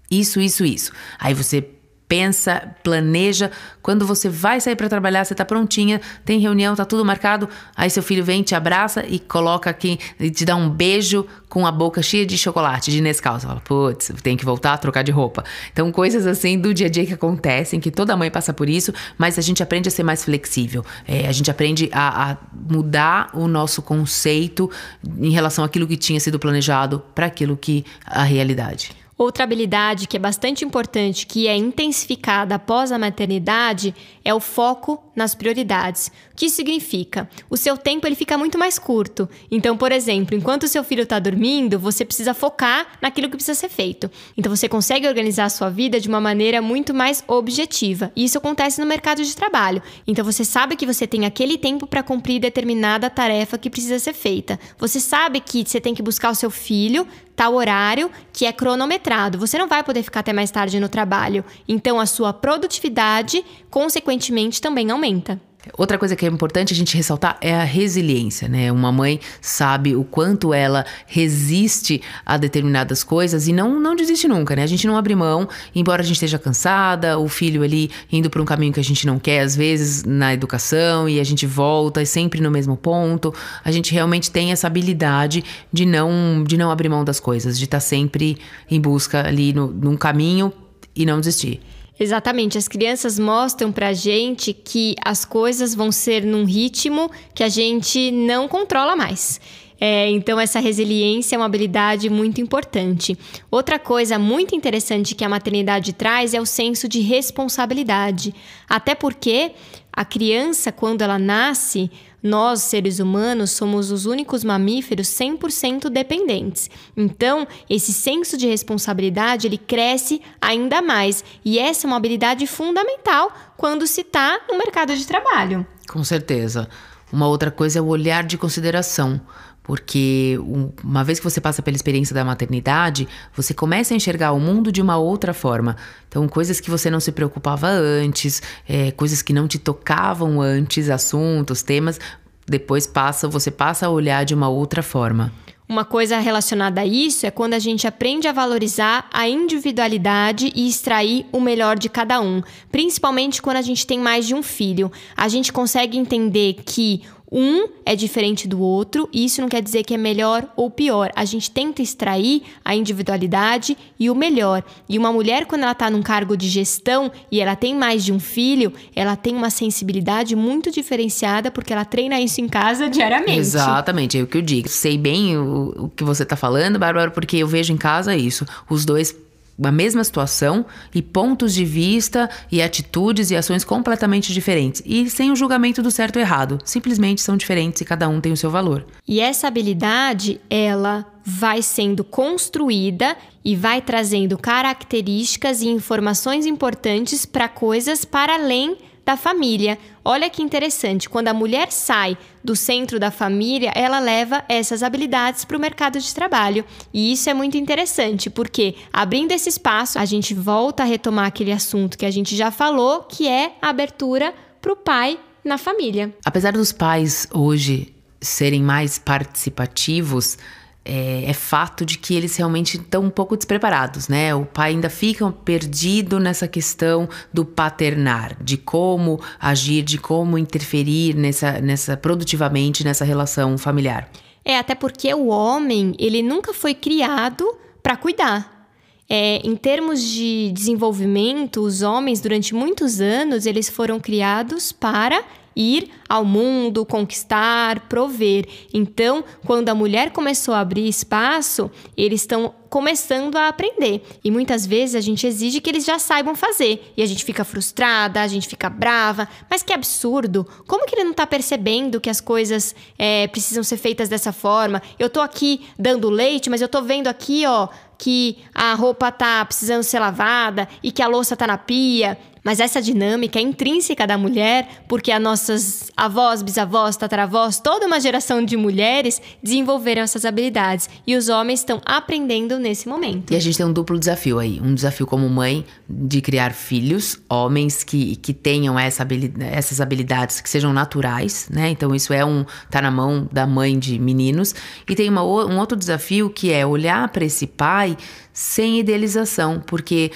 isso, 0.09 0.41
isso, 0.41 0.65
isso. 0.65 0.93
Aí 1.19 1.35
você 1.35 1.69
pensa, 2.13 2.75
planeja. 2.83 3.51
Quando 3.81 4.07
você 4.07 4.29
vai 4.29 4.61
sair 4.61 4.77
para 4.77 4.87
trabalhar, 4.87 5.25
você 5.25 5.35
tá 5.35 5.47
prontinha, 5.47 5.99
tem 6.27 6.39
reunião, 6.39 6.77
tá 6.77 6.85
tudo 6.85 7.03
marcado. 7.07 7.49
Aí 7.75 7.89
seu 7.89 8.03
filho 8.03 8.23
vem, 8.23 8.43
te 8.43 8.55
abraça 8.55 9.03
e 9.09 9.19
coloca 9.19 9.71
aqui, 9.71 9.99
e 10.21 10.31
te 10.31 10.45
dá 10.45 10.55
um 10.55 10.69
beijo 10.69 11.27
com 11.49 11.67
a 11.67 11.73
boca 11.73 12.03
cheia 12.03 12.27
de 12.27 12.37
chocolate, 12.37 12.91
de 12.91 13.01
Nescau. 13.01 13.41
Você 13.41 13.47
fala, 13.47 13.61
putz, 13.61 14.13
tem 14.23 14.37
que 14.37 14.45
voltar 14.45 14.75
a 14.75 14.77
trocar 14.77 15.03
de 15.03 15.11
roupa. 15.11 15.43
Então, 15.73 15.91
coisas 15.91 16.27
assim 16.27 16.59
do 16.59 16.75
dia 16.75 16.89
a 16.89 16.91
dia 16.91 17.07
que 17.07 17.15
acontecem, 17.15 17.81
que 17.81 17.91
toda 17.91 18.15
mãe 18.15 18.31
passa 18.31 18.53
por 18.53 18.69
isso, 18.69 18.93
mas 19.17 19.39
a 19.39 19.43
gente 19.43 19.63
aprende 19.63 19.89
a 19.89 19.91
ser 19.91 20.03
mais 20.03 20.23
flexível. 20.23 20.85
É, 21.09 21.27
a 21.27 21.33
gente 21.33 21.51
aprende 21.51 21.89
a, 21.95 22.33
a 22.33 22.37
mudar 22.71 23.31
o 23.33 23.49
nosso 23.49 23.81
conceito 23.81 24.71
em 25.19 25.31
relação 25.31 25.65
àquilo 25.65 25.87
que 25.87 25.97
tinha 25.97 26.21
sido 26.21 26.39
planejado 26.39 27.03
para 27.15 27.25
aquilo 27.25 27.57
que 27.57 27.87
a 28.05 28.23
realidade. 28.23 29.02
Outra 29.23 29.45
habilidade 29.45 30.09
que 30.09 30.17
é 30.17 30.21
bastante 30.21 30.65
importante, 30.65 31.29
que 31.29 31.47
é 31.47 31.57
intensificada 31.57 32.57
após 32.57 32.91
a 32.91 32.99
maternidade, 32.99 33.95
é 34.25 34.35
o 34.35 34.41
foco 34.41 35.01
nas 35.15 35.33
prioridades. 35.33 36.11
O 36.33 36.37
que 36.37 36.51
significa? 36.51 37.29
O 37.49 37.57
seu 37.57 37.77
tempo 37.77 38.05
ele 38.05 38.17
fica 38.17 38.37
muito 38.37 38.59
mais 38.59 38.81
curto. 38.81 39.29
Então, 39.49 39.77
por 39.77 39.93
exemplo, 39.93 40.37
enquanto 40.37 40.65
o 40.65 40.69
seu 40.69 40.83
filho 40.83 41.05
está 41.05 41.21
dormindo, 41.21 41.79
você 41.79 42.05
precisa 42.05 42.35
focar 42.35 42.99
naquilo 43.01 43.29
que 43.29 43.37
precisa 43.37 43.55
ser 43.55 43.69
feito. 43.69 44.11
Então, 44.37 44.55
você 44.55 44.69
consegue 44.69 45.07
organizar 45.07 45.45
a 45.45 45.51
sua 45.51 45.71
vida 45.71 46.01
de 46.01 46.09
uma 46.09 46.21
maneira 46.21 46.61
muito 46.61 46.93
mais 46.93 47.23
objetiva. 47.29 48.11
E 48.17 48.25
isso 48.25 48.39
acontece 48.39 48.81
no 48.81 48.87
mercado 48.89 49.23
de 49.23 49.37
trabalho. 49.37 49.81
Então, 50.05 50.25
você 50.25 50.45
sabe 50.45 50.75
que 50.75 50.87
você 50.87 51.07
tem 51.07 51.27
aquele 51.27 51.57
tempo 51.57 51.87
para 51.87 52.03
cumprir 52.03 52.41
determinada 52.41 53.09
tarefa 53.09 53.57
que 53.57 53.71
precisa 53.71 54.01
ser 54.01 54.15
feita. 54.15 54.59
Você 54.79 54.99
sabe 54.99 55.39
que 55.39 55.65
você 55.65 55.81
tem 55.81 55.95
que 55.95 56.03
buscar 56.03 56.33
o 56.33 56.35
seu 56.35 56.51
filho 56.51 57.07
tal 57.35 57.55
horário 57.55 58.11
que 58.33 58.47
é 58.47 58.53
cronometrado. 58.53 59.12
Você 59.39 59.59
não 59.59 59.69
vai 59.69 59.83
poder 59.83 60.03
ficar 60.03 60.21
até 60.21 60.33
mais 60.33 60.51
tarde 60.51 60.81
no 60.81 60.89
trabalho. 60.89 61.45
Então 61.69 62.01
a 62.01 62.07
sua 62.07 62.33
produtividade, 62.33 63.45
consequentemente, 63.71 64.61
também 64.61 64.91
aumenta. 64.91 65.41
Outra 65.79 65.97
coisa 65.97 66.17
que 66.17 66.27
é 66.27 66.29
importante 66.29 66.73
a 66.73 66.77
gente 66.77 66.97
ressaltar 66.97 67.39
é 67.41 67.55
a 67.55 67.63
resiliência, 67.63 68.49
né? 68.49 68.73
Uma 68.73 68.91
mãe 68.91 69.21
sabe 69.41 69.95
o 69.95 70.03
quanto 70.03 70.53
ela 70.53 70.85
resiste 71.07 72.03
a 72.27 72.37
determinadas 72.37 73.05
coisas 73.05 73.47
e 73.47 73.53
não, 73.53 73.79
não 73.79 73.95
desiste 73.95 74.27
nunca, 74.27 74.57
né? 74.57 74.65
A 74.65 74.67
gente 74.67 74.87
não 74.87 74.97
abre 74.97 75.15
mão, 75.15 75.49
embora 75.75 76.03
a 76.03 76.05
gente 76.05 76.17
esteja 76.17 76.39
cansada, 76.39 77.17
o 77.19 77.29
filho 77.29 77.63
ali 77.63 77.91
indo 78.11 78.29
para 78.29 78.43
um 78.43 78.45
caminho 78.45 78.73
que 78.73 78.81
a 78.81 78.85
gente 78.85 79.07
não 79.07 79.21
quer, 79.21 79.41
às 79.41 79.55
vezes 79.55 80.03
na 80.05 80.35
educação, 80.35 81.09
e 81.09 81.21
a 81.21 81.25
gente 81.25 81.47
volta 81.47 82.05
sempre 82.05 82.41
no 82.41 82.51
mesmo 82.51 82.77
ponto. 82.77 83.33
A 83.65 83.71
gente 83.71 83.93
realmente 83.93 84.31
tem 84.31 84.51
essa 84.51 84.67
habilidade 84.67 85.45
de 85.73 85.87
não, 85.87 86.43
de 86.45 86.57
não 86.57 86.71
abrir 86.71 86.89
mão 86.89 87.05
das 87.05 87.21
coisas, 87.21 87.57
de 87.57 87.65
estar 87.67 87.77
tá 87.77 87.81
sempre 87.81 88.37
em 88.69 88.81
busca 88.81 89.27
ali 89.27 89.53
no, 89.53 89.69
num 89.69 89.97
caminho 89.97 90.53
e 90.95 91.07
não 91.07 91.21
desistir. 91.21 91.61
Exatamente, 92.03 92.59
as 92.59 92.67
crianças 92.67 93.17
mostram 93.17 93.71
pra 93.71 93.93
gente 93.93 94.53
que 94.53 94.97
as 95.05 95.25
coisas 95.25 95.73
vão 95.73 95.93
ser 95.93 96.25
num 96.25 96.45
ritmo 96.45 97.09
que 97.33 97.45
a 97.45 97.49
gente 97.49 98.11
não 98.11 98.49
controla 98.49 98.97
mais. 98.97 99.41
É, 99.81 100.11
então, 100.11 100.41
essa 100.41 100.59
resiliência 100.59 101.37
é 101.37 101.39
uma 101.39 101.47
habilidade 101.47 102.11
muito 102.11 102.41
importante. 102.41 103.17
Outra 103.49 103.79
coisa 103.79 104.19
muito 104.19 104.53
interessante 104.53 105.15
que 105.15 105.25
a 105.25 105.29
maternidade 105.29 105.93
traz 105.93 106.35
é 106.35 106.41
o 106.41 106.47
senso 106.47 106.89
de 106.89 106.99
responsabilidade. 106.99 108.35
Até 108.69 108.97
porque 108.97 109.53
a 109.93 110.05
criança, 110.05 110.73
quando 110.73 111.03
ela 111.03 111.21
nasce, 111.21 111.89
nós, 112.23 112.63
seres 112.63 112.99
humanos, 112.99 113.51
somos 113.51 113.91
os 113.91 114.07
únicos 114.07 114.45
mamíferos 114.45 115.09
100% 115.09 115.89
dependentes. 115.89 116.71
Então, 116.97 117.47
esse 117.69 117.93
senso 117.93 118.37
de 118.37 118.47
responsabilidade, 118.47 119.47
ele 119.47 119.59
cresce 119.59 120.21
ainda 120.41 120.81
mais. 120.81 121.25
E 121.45 121.59
essa 121.59 121.87
é 121.87 121.89
uma 121.89 121.97
habilidade 121.97 122.47
fundamental 122.47 123.33
quando 123.57 123.87
se 123.87 124.03
está 124.03 124.41
no 124.49 124.57
mercado 124.57 124.97
de 124.97 125.07
trabalho. 125.07 125.67
Com 125.89 126.05
certeza. 126.05 126.69
Uma 127.13 127.29
outra 127.29 127.51
coisa 127.51 127.79
é 127.79 127.83
o 127.83 127.87
olhar 127.87 128.25
de 128.25 128.39
consideração. 128.39 129.21
Porque 129.63 130.37
uma 130.83 131.05
vez 131.05 131.21
que 131.21 131.25
você 131.25 131.41
passa 131.41 131.63
pela 131.63 131.77
experiência 131.77 132.13
da 132.13 132.25
maternidade, 132.25 133.07
você 133.35 133.55
começa 133.55 133.95
a 133.95 133.97
enxergar 133.97 134.33
o 134.33 134.41
mundo 134.41 134.73
de 134.73 134.83
uma 134.83 134.97
outra 134.97 135.33
forma. 135.33 135.77
Então, 136.09 136.27
coisas 136.27 136.59
que 136.59 136.69
você 136.69 136.91
não 136.91 136.99
se 136.99 137.13
preocupava 137.13 137.69
antes, 137.69 138.43
é, 138.69 138.91
coisas 138.91 139.23
que 139.23 139.33
não 139.33 139.47
te 139.47 139.61
tocavam 139.61 140.41
antes, 140.41 140.91
assuntos, 140.91 141.63
temas, 141.63 142.01
depois 142.45 142.89
passa, 142.89 143.29
você 143.29 143.53
passa 143.53 143.87
a 143.87 143.91
olhar 143.91 144.25
de 144.25 144.35
uma 144.35 144.49
outra 144.49 144.83
forma. 144.83 145.33
Uma 145.73 145.87
coisa 145.87 146.19
relacionada 146.19 146.83
a 146.83 146.87
isso 146.87 147.25
é 147.25 147.31
quando 147.31 147.55
a 147.55 147.59
gente 147.59 147.87
aprende 147.87 148.29
a 148.29 148.33
valorizar 148.33 149.09
a 149.11 149.27
individualidade 149.27 150.53
e 150.55 150.69
extrair 150.69 151.25
o 151.33 151.41
melhor 151.41 151.79
de 151.79 151.89
cada 151.89 152.21
um, 152.21 152.43
principalmente 152.71 153.41
quando 153.41 153.57
a 153.57 153.63
gente 153.63 153.87
tem 153.87 153.99
mais 153.99 154.27
de 154.27 154.35
um 154.35 154.43
filho. 154.43 154.93
A 155.17 155.29
gente 155.29 155.51
consegue 155.51 155.97
entender 155.97 156.57
que 156.67 157.01
um 157.33 157.67
é 157.87 157.97
diferente 157.97 158.47
do 158.47 158.61
outro, 158.61 159.09
e 159.11 159.25
isso 159.25 159.41
não 159.41 159.49
quer 159.49 159.63
dizer 159.63 159.83
que 159.85 159.95
é 159.95 159.97
melhor 159.97 160.47
ou 160.55 160.71
pior. 160.71 161.11
A 161.17 161.25
gente 161.25 161.51
tenta 161.51 161.81
extrair 161.81 162.43
a 162.63 162.77
individualidade 162.77 163.77
e 163.99 164.11
o 164.11 164.15
melhor. 164.15 164.63
E 164.87 164.99
uma 164.99 165.11
mulher, 165.11 165.47
quando 165.47 165.63
ela 165.63 165.73
está 165.73 165.91
num 165.91 166.03
cargo 166.03 166.37
de 166.37 166.49
gestão 166.49 167.11
e 167.31 167.41
ela 167.41 167.57
tem 167.57 167.75
mais 167.75 168.05
de 168.05 168.13
um 168.13 168.21
filho, 168.21 168.73
ela 168.95 169.17
tem 169.17 169.35
uma 169.35 169.49
sensibilidade 169.49 170.37
muito 170.37 170.71
diferenciada 170.71 171.51
porque 171.51 171.73
ela 171.73 171.87
treina 171.87 172.21
isso 172.21 172.41
em 172.41 172.49
casa 172.49 172.91
diariamente. 172.91 173.39
Exatamente, 173.39 174.19
é 174.19 174.23
o 174.23 174.27
que 174.27 174.37
eu 174.37 174.43
digo. 174.43 174.69
Sei 174.69 174.99
bem 174.99 175.37
o, 175.39 175.85
o 175.85 175.89
que 175.89 176.05
você 176.05 176.25
está 176.25 176.37
falando, 176.37 176.79
Bárbara, 176.79 177.11
porque 177.11 177.39
eu 177.39 177.49
vejo 177.49 177.73
em 177.73 177.79
casa 177.79 178.15
isso. 178.15 178.47
Os 178.69 178.85
dois 178.85 179.17
a 179.63 179.73
mesma 179.73 180.03
situação 180.05 180.65
e 180.95 181.03
pontos 181.03 181.55
de 181.55 181.65
vista 181.65 182.29
e 182.51 182.63
atitudes 182.63 183.31
e 183.31 183.37
ações 183.37 183.65
completamente 183.65 184.33
diferentes 184.33 184.83
e 184.85 185.09
sem 185.11 185.31
o 185.31 185.37
julgamento 185.37 185.83
do 185.83 185.91
certo 185.91 186.19
e 186.19 186.23
errado. 186.23 186.59
Simplesmente 186.65 187.21
são 187.21 187.37
diferentes 187.37 187.81
e 187.81 187.85
cada 187.85 188.09
um 188.09 188.21
tem 188.21 188.33
o 188.33 188.37
seu 188.37 188.51
valor. 188.51 188.87
E 189.07 189.21
essa 189.21 189.49
habilidade, 189.49 190.41
ela 190.49 191.07
vai 191.25 191.63
sendo 191.63 192.03
construída 192.03 193.17
e 193.45 193.55
vai 193.55 193.81
trazendo 193.81 194.37
características 194.37 195.63
e 195.63 195.69
informações 195.69 196.47
importantes 196.47 197.25
para 197.25 197.49
coisas 197.49 198.05
para 198.05 198.35
além 198.35 198.77
da 199.05 199.17
família. 199.17 199.79
Olha 200.05 200.31
que 200.31 200.43
interessante, 200.43 201.09
quando 201.09 201.29
a 201.29 201.35
mulher 201.35 201.71
sai 201.71 202.17
do 202.43 202.55
centro 202.57 202.99
da 202.99 203.11
família, 203.11 203.73
ela 203.75 203.99
leva 203.99 204.45
essas 204.49 204.83
habilidades 204.83 205.45
para 205.45 205.57
o 205.57 205.61
mercado 205.61 205.99
de 205.99 206.15
trabalho. 206.15 206.65
E 206.93 207.13
isso 207.13 207.29
é 207.29 207.35
muito 207.35 207.57
interessante, 207.57 208.31
porque 208.31 208.75
abrindo 208.93 209.33
esse 209.33 209.49
espaço, 209.49 209.99
a 209.99 210.05
gente 210.05 210.35
volta 210.35 210.83
a 210.83 210.87
retomar 210.87 211.27
aquele 211.27 211.53
assunto 211.53 211.99
que 211.99 212.07
a 212.07 212.11
gente 212.11 212.37
já 212.37 212.51
falou, 212.51 213.03
que 213.03 213.29
é 213.29 213.55
a 213.61 213.69
abertura 213.69 214.35
para 214.61 214.73
o 214.73 214.77
pai 214.77 215.19
na 215.45 215.59
família. 215.59 216.15
Apesar 216.25 216.53
dos 216.53 216.73
pais 216.73 217.27
hoje 217.33 217.95
serem 218.21 218.63
mais 218.63 218.99
participativos, 218.99 220.39
é, 220.85 221.25
é, 221.27 221.33
fato 221.33 221.85
de 221.85 221.97
que 221.97 222.15
eles 222.15 222.37
realmente 222.37 222.77
estão 222.77 223.05
um 223.05 223.11
pouco 223.11 223.37
despreparados, 223.37 224.09
né? 224.09 224.35
O 224.35 224.45
pai 224.45 224.71
ainda 224.71 224.91
fica 224.91 225.31
perdido 225.31 226.19
nessa 226.19 226.49
questão 226.49 227.09
do 227.33 227.45
paternar, 227.45 228.37
de 228.43 228.57
como 228.57 229.21
agir, 229.39 229.83
de 229.83 229.99
como 229.99 230.37
interferir 230.37 231.15
nessa, 231.15 231.61
nessa 231.61 231.97
produtivamente 231.97 232.85
nessa 232.85 233.05
relação 233.05 233.57
familiar. 233.57 234.11
É, 234.45 234.59
até 234.59 234.75
porque 234.75 235.13
o 235.15 235.29
homem, 235.29 235.95
ele 235.99 236.21
nunca 236.21 236.53
foi 236.53 236.75
criado 236.75 237.45
para 237.83 237.97
cuidar. 237.97 238.69
É, 239.09 239.37
em 239.47 239.55
termos 239.55 240.03
de 240.03 240.51
desenvolvimento, 240.53 241.61
os 241.61 241.83
homens, 241.83 242.21
durante 242.21 242.55
muitos 242.55 243.01
anos, 243.01 243.47
eles 243.47 243.69
foram 243.69 244.01
criados 244.01 244.73
para 244.73 245.23
ir 245.57 245.91
ao 246.09 246.25
mundo, 246.25 246.85
conquistar, 246.87 247.89
prover. 247.89 248.47
Então, 248.73 249.25
quando 249.45 249.69
a 249.69 249.75
mulher 249.75 250.11
começou 250.11 250.55
a 250.55 250.61
abrir 250.61 250.89
espaço, 250.89 251.71
eles 251.97 252.23
estão 252.23 252.55
começando 252.73 253.37
a 253.37 253.49
aprender. 253.49 254.03
E 254.25 254.31
muitas 254.31 254.67
vezes 254.67 254.95
a 254.95 255.01
gente 255.03 255.27
exige 255.27 255.61
que 255.61 255.69
eles 255.69 255.85
já 255.85 255.99
saibam 255.99 256.35
fazer. 256.35 256.91
E 256.97 257.03
a 257.03 257.07
gente 257.07 257.23
fica 257.23 257.45
frustrada, 257.45 258.23
a 258.23 258.27
gente 258.27 258.49
fica 258.49 258.71
brava. 258.71 259.29
Mas 259.51 259.63
que 259.63 259.75
absurdo! 259.75 260.49
Como 260.67 260.87
que 260.87 260.95
ele 260.95 261.05
não 261.05 261.11
está 261.11 261.27
percebendo 261.27 262.01
que 262.01 262.09
as 262.09 262.19
coisas 262.19 262.75
é, 262.99 263.27
precisam 263.27 263.63
ser 263.63 263.77
feitas 263.77 264.09
dessa 264.09 264.33
forma? 264.33 264.81
Eu 264.99 265.11
tô 265.11 265.21
aqui 265.21 265.67
dando 265.79 266.09
leite, 266.09 266.49
mas 266.49 266.63
eu 266.63 266.69
tô 266.69 266.81
vendo 266.81 267.09
aqui, 267.09 267.45
ó, 267.47 267.69
que 267.99 268.39
a 268.55 268.73
roupa 268.73 269.13
tá 269.13 269.45
precisando 269.45 269.83
ser 269.83 269.99
lavada 269.99 270.67
e 270.83 270.91
que 270.91 271.03
a 271.03 271.07
louça 271.07 271.37
tá 271.37 271.47
na 271.47 271.59
pia. 271.59 272.17
Mas 272.45 272.59
essa 272.59 272.83
dinâmica 272.83 273.39
é 273.39 273.43
intrínseca 273.43 274.07
da 274.07 274.19
mulher, 274.19 274.83
porque 274.89 275.13
as 275.13 275.23
nossas 275.23 275.91
avós, 275.97 276.43
bisavós, 276.43 276.97
tataravós, 276.97 277.61
toda 277.61 277.87
uma 277.87 278.01
geração 278.01 278.45
de 278.45 278.57
mulheres 278.57 279.23
desenvolveram 279.43 280.03
essas 280.03 280.25
habilidades 280.25 280.91
e 281.07 281.15
os 281.15 281.29
homens 281.29 281.61
estão 281.61 281.81
aprendendo 281.85 282.59
nesse 282.63 282.89
momento. 282.89 283.33
E 283.33 283.37
a 283.37 283.41
gente 283.41 283.57
tem 283.57 283.67
um 283.67 283.73
duplo 283.73 283.99
desafio 283.99 284.39
aí, 284.39 284.61
um 284.63 284.75
desafio 284.75 285.07
como 285.07 285.29
mãe 285.29 285.65
de 285.89 286.21
criar 286.21 286.53
filhos, 286.53 287.19
homens 287.29 287.85
que, 287.85 288.17
que 288.17 288.33
tenham 288.33 288.79
essa 288.79 289.03
habilidade, 289.03 289.53
essas 289.53 289.81
habilidades 289.81 290.41
que 290.41 290.49
sejam 290.49 290.73
naturais, 290.73 291.49
né? 291.51 291.69
Então 291.69 291.95
isso 291.95 292.13
é 292.13 292.25
um 292.25 292.47
tá 292.71 292.81
na 292.81 292.91
mão 292.91 293.29
da 293.31 293.47
mãe 293.47 293.79
de 293.79 293.99
meninos 293.99 294.55
e 294.89 294.95
tem 294.95 295.09
uma, 295.09 295.23
um 295.23 295.59
outro 295.59 295.77
desafio 295.77 296.31
que 296.31 296.51
é 296.53 296.65
olhar 296.65 297.09
para 297.09 297.25
esse 297.25 297.47
pai 297.47 297.97
sem 298.33 298.79
idealização, 298.79 299.61
porque 299.67 300.11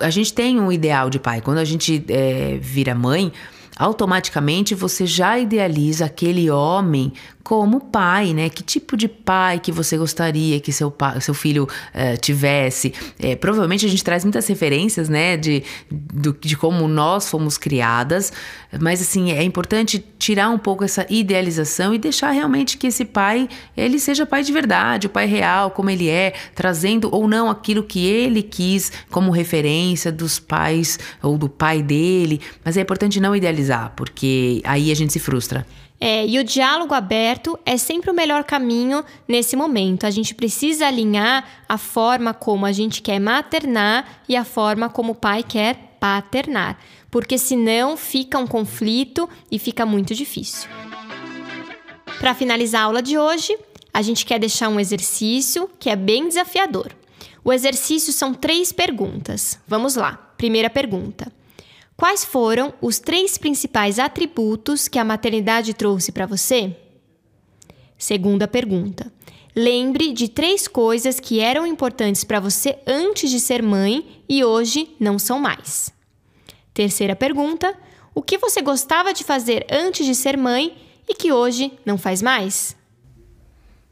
a 0.00 0.10
gente 0.10 0.32
tem 0.32 0.60
um 0.60 0.70
ideal 0.70 1.08
de 1.08 1.18
pai. 1.18 1.40
Quando 1.40 1.58
a 1.58 1.64
gente 1.64 2.04
é, 2.08 2.58
vira 2.60 2.94
mãe, 2.94 3.32
automaticamente 3.76 4.74
você 4.74 5.06
já 5.06 5.38
idealiza 5.38 6.04
aquele 6.04 6.50
homem 6.50 7.12
como 7.42 7.80
pai, 7.80 8.32
né? 8.32 8.48
Que 8.48 8.62
tipo 8.62 8.96
de 8.96 9.08
pai 9.08 9.58
que 9.58 9.72
você 9.72 9.98
gostaria 9.98 10.60
que 10.60 10.72
seu, 10.72 10.90
pai, 10.90 11.20
seu 11.20 11.34
filho 11.34 11.64
uh, 11.64 12.16
tivesse? 12.20 12.94
É, 13.18 13.34
provavelmente 13.34 13.84
a 13.84 13.88
gente 13.88 14.04
traz 14.04 14.24
muitas 14.24 14.46
referências, 14.46 15.08
né? 15.08 15.36
De, 15.36 15.62
do, 15.90 16.36
de 16.40 16.56
como 16.56 16.86
nós 16.86 17.28
fomos 17.28 17.58
criadas, 17.58 18.32
mas 18.80 19.02
assim, 19.02 19.32
é 19.32 19.42
importante 19.42 20.02
tirar 20.18 20.48
um 20.50 20.58
pouco 20.58 20.84
essa 20.84 21.04
idealização 21.10 21.92
e 21.92 21.98
deixar 21.98 22.30
realmente 22.30 22.78
que 22.78 22.86
esse 22.86 23.04
pai, 23.04 23.48
ele 23.76 23.98
seja 23.98 24.24
pai 24.24 24.42
de 24.42 24.52
verdade, 24.52 25.06
o 25.08 25.10
pai 25.10 25.26
real, 25.26 25.70
como 25.72 25.90
ele 25.90 26.08
é, 26.08 26.32
trazendo 26.54 27.12
ou 27.12 27.26
não 27.26 27.50
aquilo 27.50 27.82
que 27.82 28.06
ele 28.06 28.42
quis 28.42 28.92
como 29.10 29.30
referência 29.30 30.12
dos 30.12 30.38
pais 30.38 30.98
ou 31.22 31.36
do 31.36 31.48
pai 31.48 31.82
dele, 31.82 32.40
mas 32.64 32.76
é 32.76 32.80
importante 32.80 33.20
não 33.20 33.34
idealizar, 33.34 33.61
porque 33.96 34.60
aí 34.64 34.90
a 34.90 34.94
gente 34.94 35.12
se 35.12 35.18
frustra. 35.18 35.66
É, 36.04 36.26
e 36.26 36.36
o 36.36 36.42
diálogo 36.42 36.94
aberto 36.94 37.56
é 37.64 37.76
sempre 37.76 38.10
o 38.10 38.14
melhor 38.14 38.42
caminho 38.42 39.04
nesse 39.28 39.54
momento. 39.54 40.04
A 40.04 40.10
gente 40.10 40.34
precisa 40.34 40.88
alinhar 40.88 41.44
a 41.68 41.78
forma 41.78 42.34
como 42.34 42.66
a 42.66 42.72
gente 42.72 43.00
quer 43.00 43.20
maternar 43.20 44.22
e 44.28 44.34
a 44.34 44.44
forma 44.44 44.88
como 44.88 45.12
o 45.12 45.14
pai 45.14 45.44
quer 45.44 45.96
paternar, 46.00 46.76
porque 47.08 47.38
senão 47.38 47.96
fica 47.96 48.36
um 48.36 48.48
conflito 48.48 49.28
e 49.48 49.60
fica 49.60 49.86
muito 49.86 50.12
difícil. 50.12 50.68
Para 52.18 52.34
finalizar 52.34 52.82
a 52.82 52.84
aula 52.86 53.00
de 53.00 53.16
hoje, 53.16 53.56
a 53.94 54.02
gente 54.02 54.26
quer 54.26 54.40
deixar 54.40 54.68
um 54.68 54.80
exercício 54.80 55.70
que 55.78 55.88
é 55.88 55.94
bem 55.94 56.26
desafiador. 56.26 56.90
O 57.44 57.52
exercício 57.52 58.12
são 58.12 58.34
três 58.34 58.72
perguntas. 58.72 59.58
Vamos 59.68 59.94
lá. 59.94 60.14
Primeira 60.36 60.68
pergunta: 60.68 61.32
Quais 61.96 62.24
foram 62.24 62.74
os 62.80 62.98
três 62.98 63.38
principais 63.38 63.98
atributos 63.98 64.88
que 64.88 64.98
a 64.98 65.04
maternidade 65.04 65.74
trouxe 65.74 66.10
para 66.10 66.26
você? 66.26 66.76
Segunda 67.96 68.48
pergunta. 68.48 69.12
Lembre 69.54 70.12
de 70.12 70.28
três 70.28 70.66
coisas 70.66 71.20
que 71.20 71.38
eram 71.38 71.66
importantes 71.66 72.24
para 72.24 72.40
você 72.40 72.78
antes 72.86 73.30
de 73.30 73.38
ser 73.38 73.62
mãe 73.62 74.24
e 74.28 74.42
hoje 74.42 74.96
não 74.98 75.18
são 75.18 75.38
mais. 75.38 75.92
Terceira 76.72 77.14
pergunta: 77.14 77.76
o 78.14 78.22
que 78.22 78.38
você 78.38 78.62
gostava 78.62 79.12
de 79.12 79.22
fazer 79.22 79.66
antes 79.70 80.06
de 80.06 80.14
ser 80.14 80.36
mãe 80.36 80.76
e 81.06 81.14
que 81.14 81.32
hoje 81.32 81.72
não 81.84 81.98
faz 81.98 82.22
mais? 82.22 82.74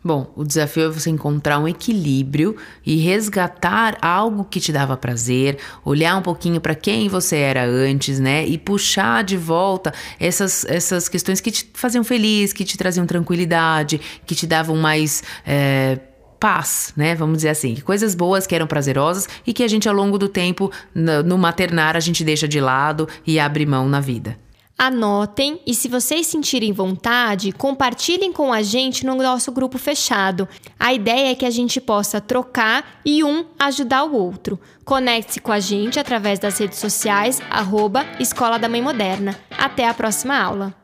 Bom, 0.03 0.33
o 0.35 0.45
desafio 0.45 0.85
é 0.85 0.89
você 0.89 1.11
encontrar 1.11 1.59
um 1.59 1.69
equilíbrio 1.69 2.57
e 2.87 2.97
resgatar 2.97 3.99
algo 4.01 4.45
que 4.45 4.59
te 4.59 4.73
dava 4.73 4.97
prazer, 4.97 5.59
olhar 5.85 6.17
um 6.17 6.23
pouquinho 6.23 6.59
para 6.59 6.75
quem 6.75 7.07
você 7.07 7.37
era 7.37 7.67
antes, 7.67 8.19
né? 8.19 8.47
E 8.47 8.57
puxar 8.57 9.23
de 9.23 9.37
volta 9.37 9.93
essas, 10.19 10.65
essas 10.65 11.07
questões 11.07 11.39
que 11.43 11.51
te 11.51 11.71
faziam 11.75 12.03
feliz, 12.03 12.55
que 12.55 12.65
te 12.65 12.79
traziam 12.79 13.05
tranquilidade, 13.05 14.01
que 14.25 14.35
te 14.35 14.47
davam 14.47 14.77
mais. 14.77 15.23
É, 15.47 15.99
paz, 16.41 16.95
né? 16.97 17.15
Vamos 17.15 17.37
dizer 17.37 17.51
assim, 17.51 17.77
coisas 17.77 18.15
boas 18.15 18.47
que 18.47 18.55
eram 18.55 18.67
prazerosas 18.67 19.29
e 19.47 19.53
que 19.53 19.63
a 19.63 19.69
gente 19.69 19.87
ao 19.87 19.95
longo 19.95 20.17
do 20.17 20.27
tempo 20.27 20.73
no, 20.95 21.23
no 21.23 21.37
maternar 21.37 21.99
a 21.99 22.01
gente 22.01 22.25
deixa 22.25 22.49
de 22.49 22.59
lado 22.59 23.07
e 23.27 23.39
abre 23.39 23.67
mão 23.67 23.87
na 23.87 24.01
vida 24.01 24.39
anotem 24.81 25.61
e 25.67 25.75
se 25.75 25.89
vocês 25.89 26.27
sentirem 26.27 26.73
vontade, 26.73 27.53
compartilhem 27.53 28.33
com 28.33 28.51
a 28.51 28.63
gente 28.63 29.05
no 29.05 29.15
nosso 29.15 29.53
grupo 29.53 29.77
fechado. 29.77 30.49
A 30.79 30.95
ideia 30.95 31.33
é 31.33 31.35
que 31.35 31.45
a 31.45 31.51
gente 31.51 31.79
possa 31.83 32.19
trocar 32.19 32.99
e 33.05 33.23
um 33.23 33.45
ajudar 33.59 34.05
o 34.05 34.15
outro. 34.15 34.59
Conecte-se 34.83 35.39
com 35.39 35.53
a 35.53 35.61
gente 35.61 36.01
através 36.01 36.39
das 36.39 36.59
redes 36.59 36.79
sociais, 36.79 37.43
arroba 37.51 38.07
Escola 38.19 38.59
da 38.59 38.71
Mãe 38.71 38.81
Moderna. 38.81 39.39
Até 39.51 39.87
a 39.87 39.93
próxima 39.93 40.35
aula! 40.35 40.75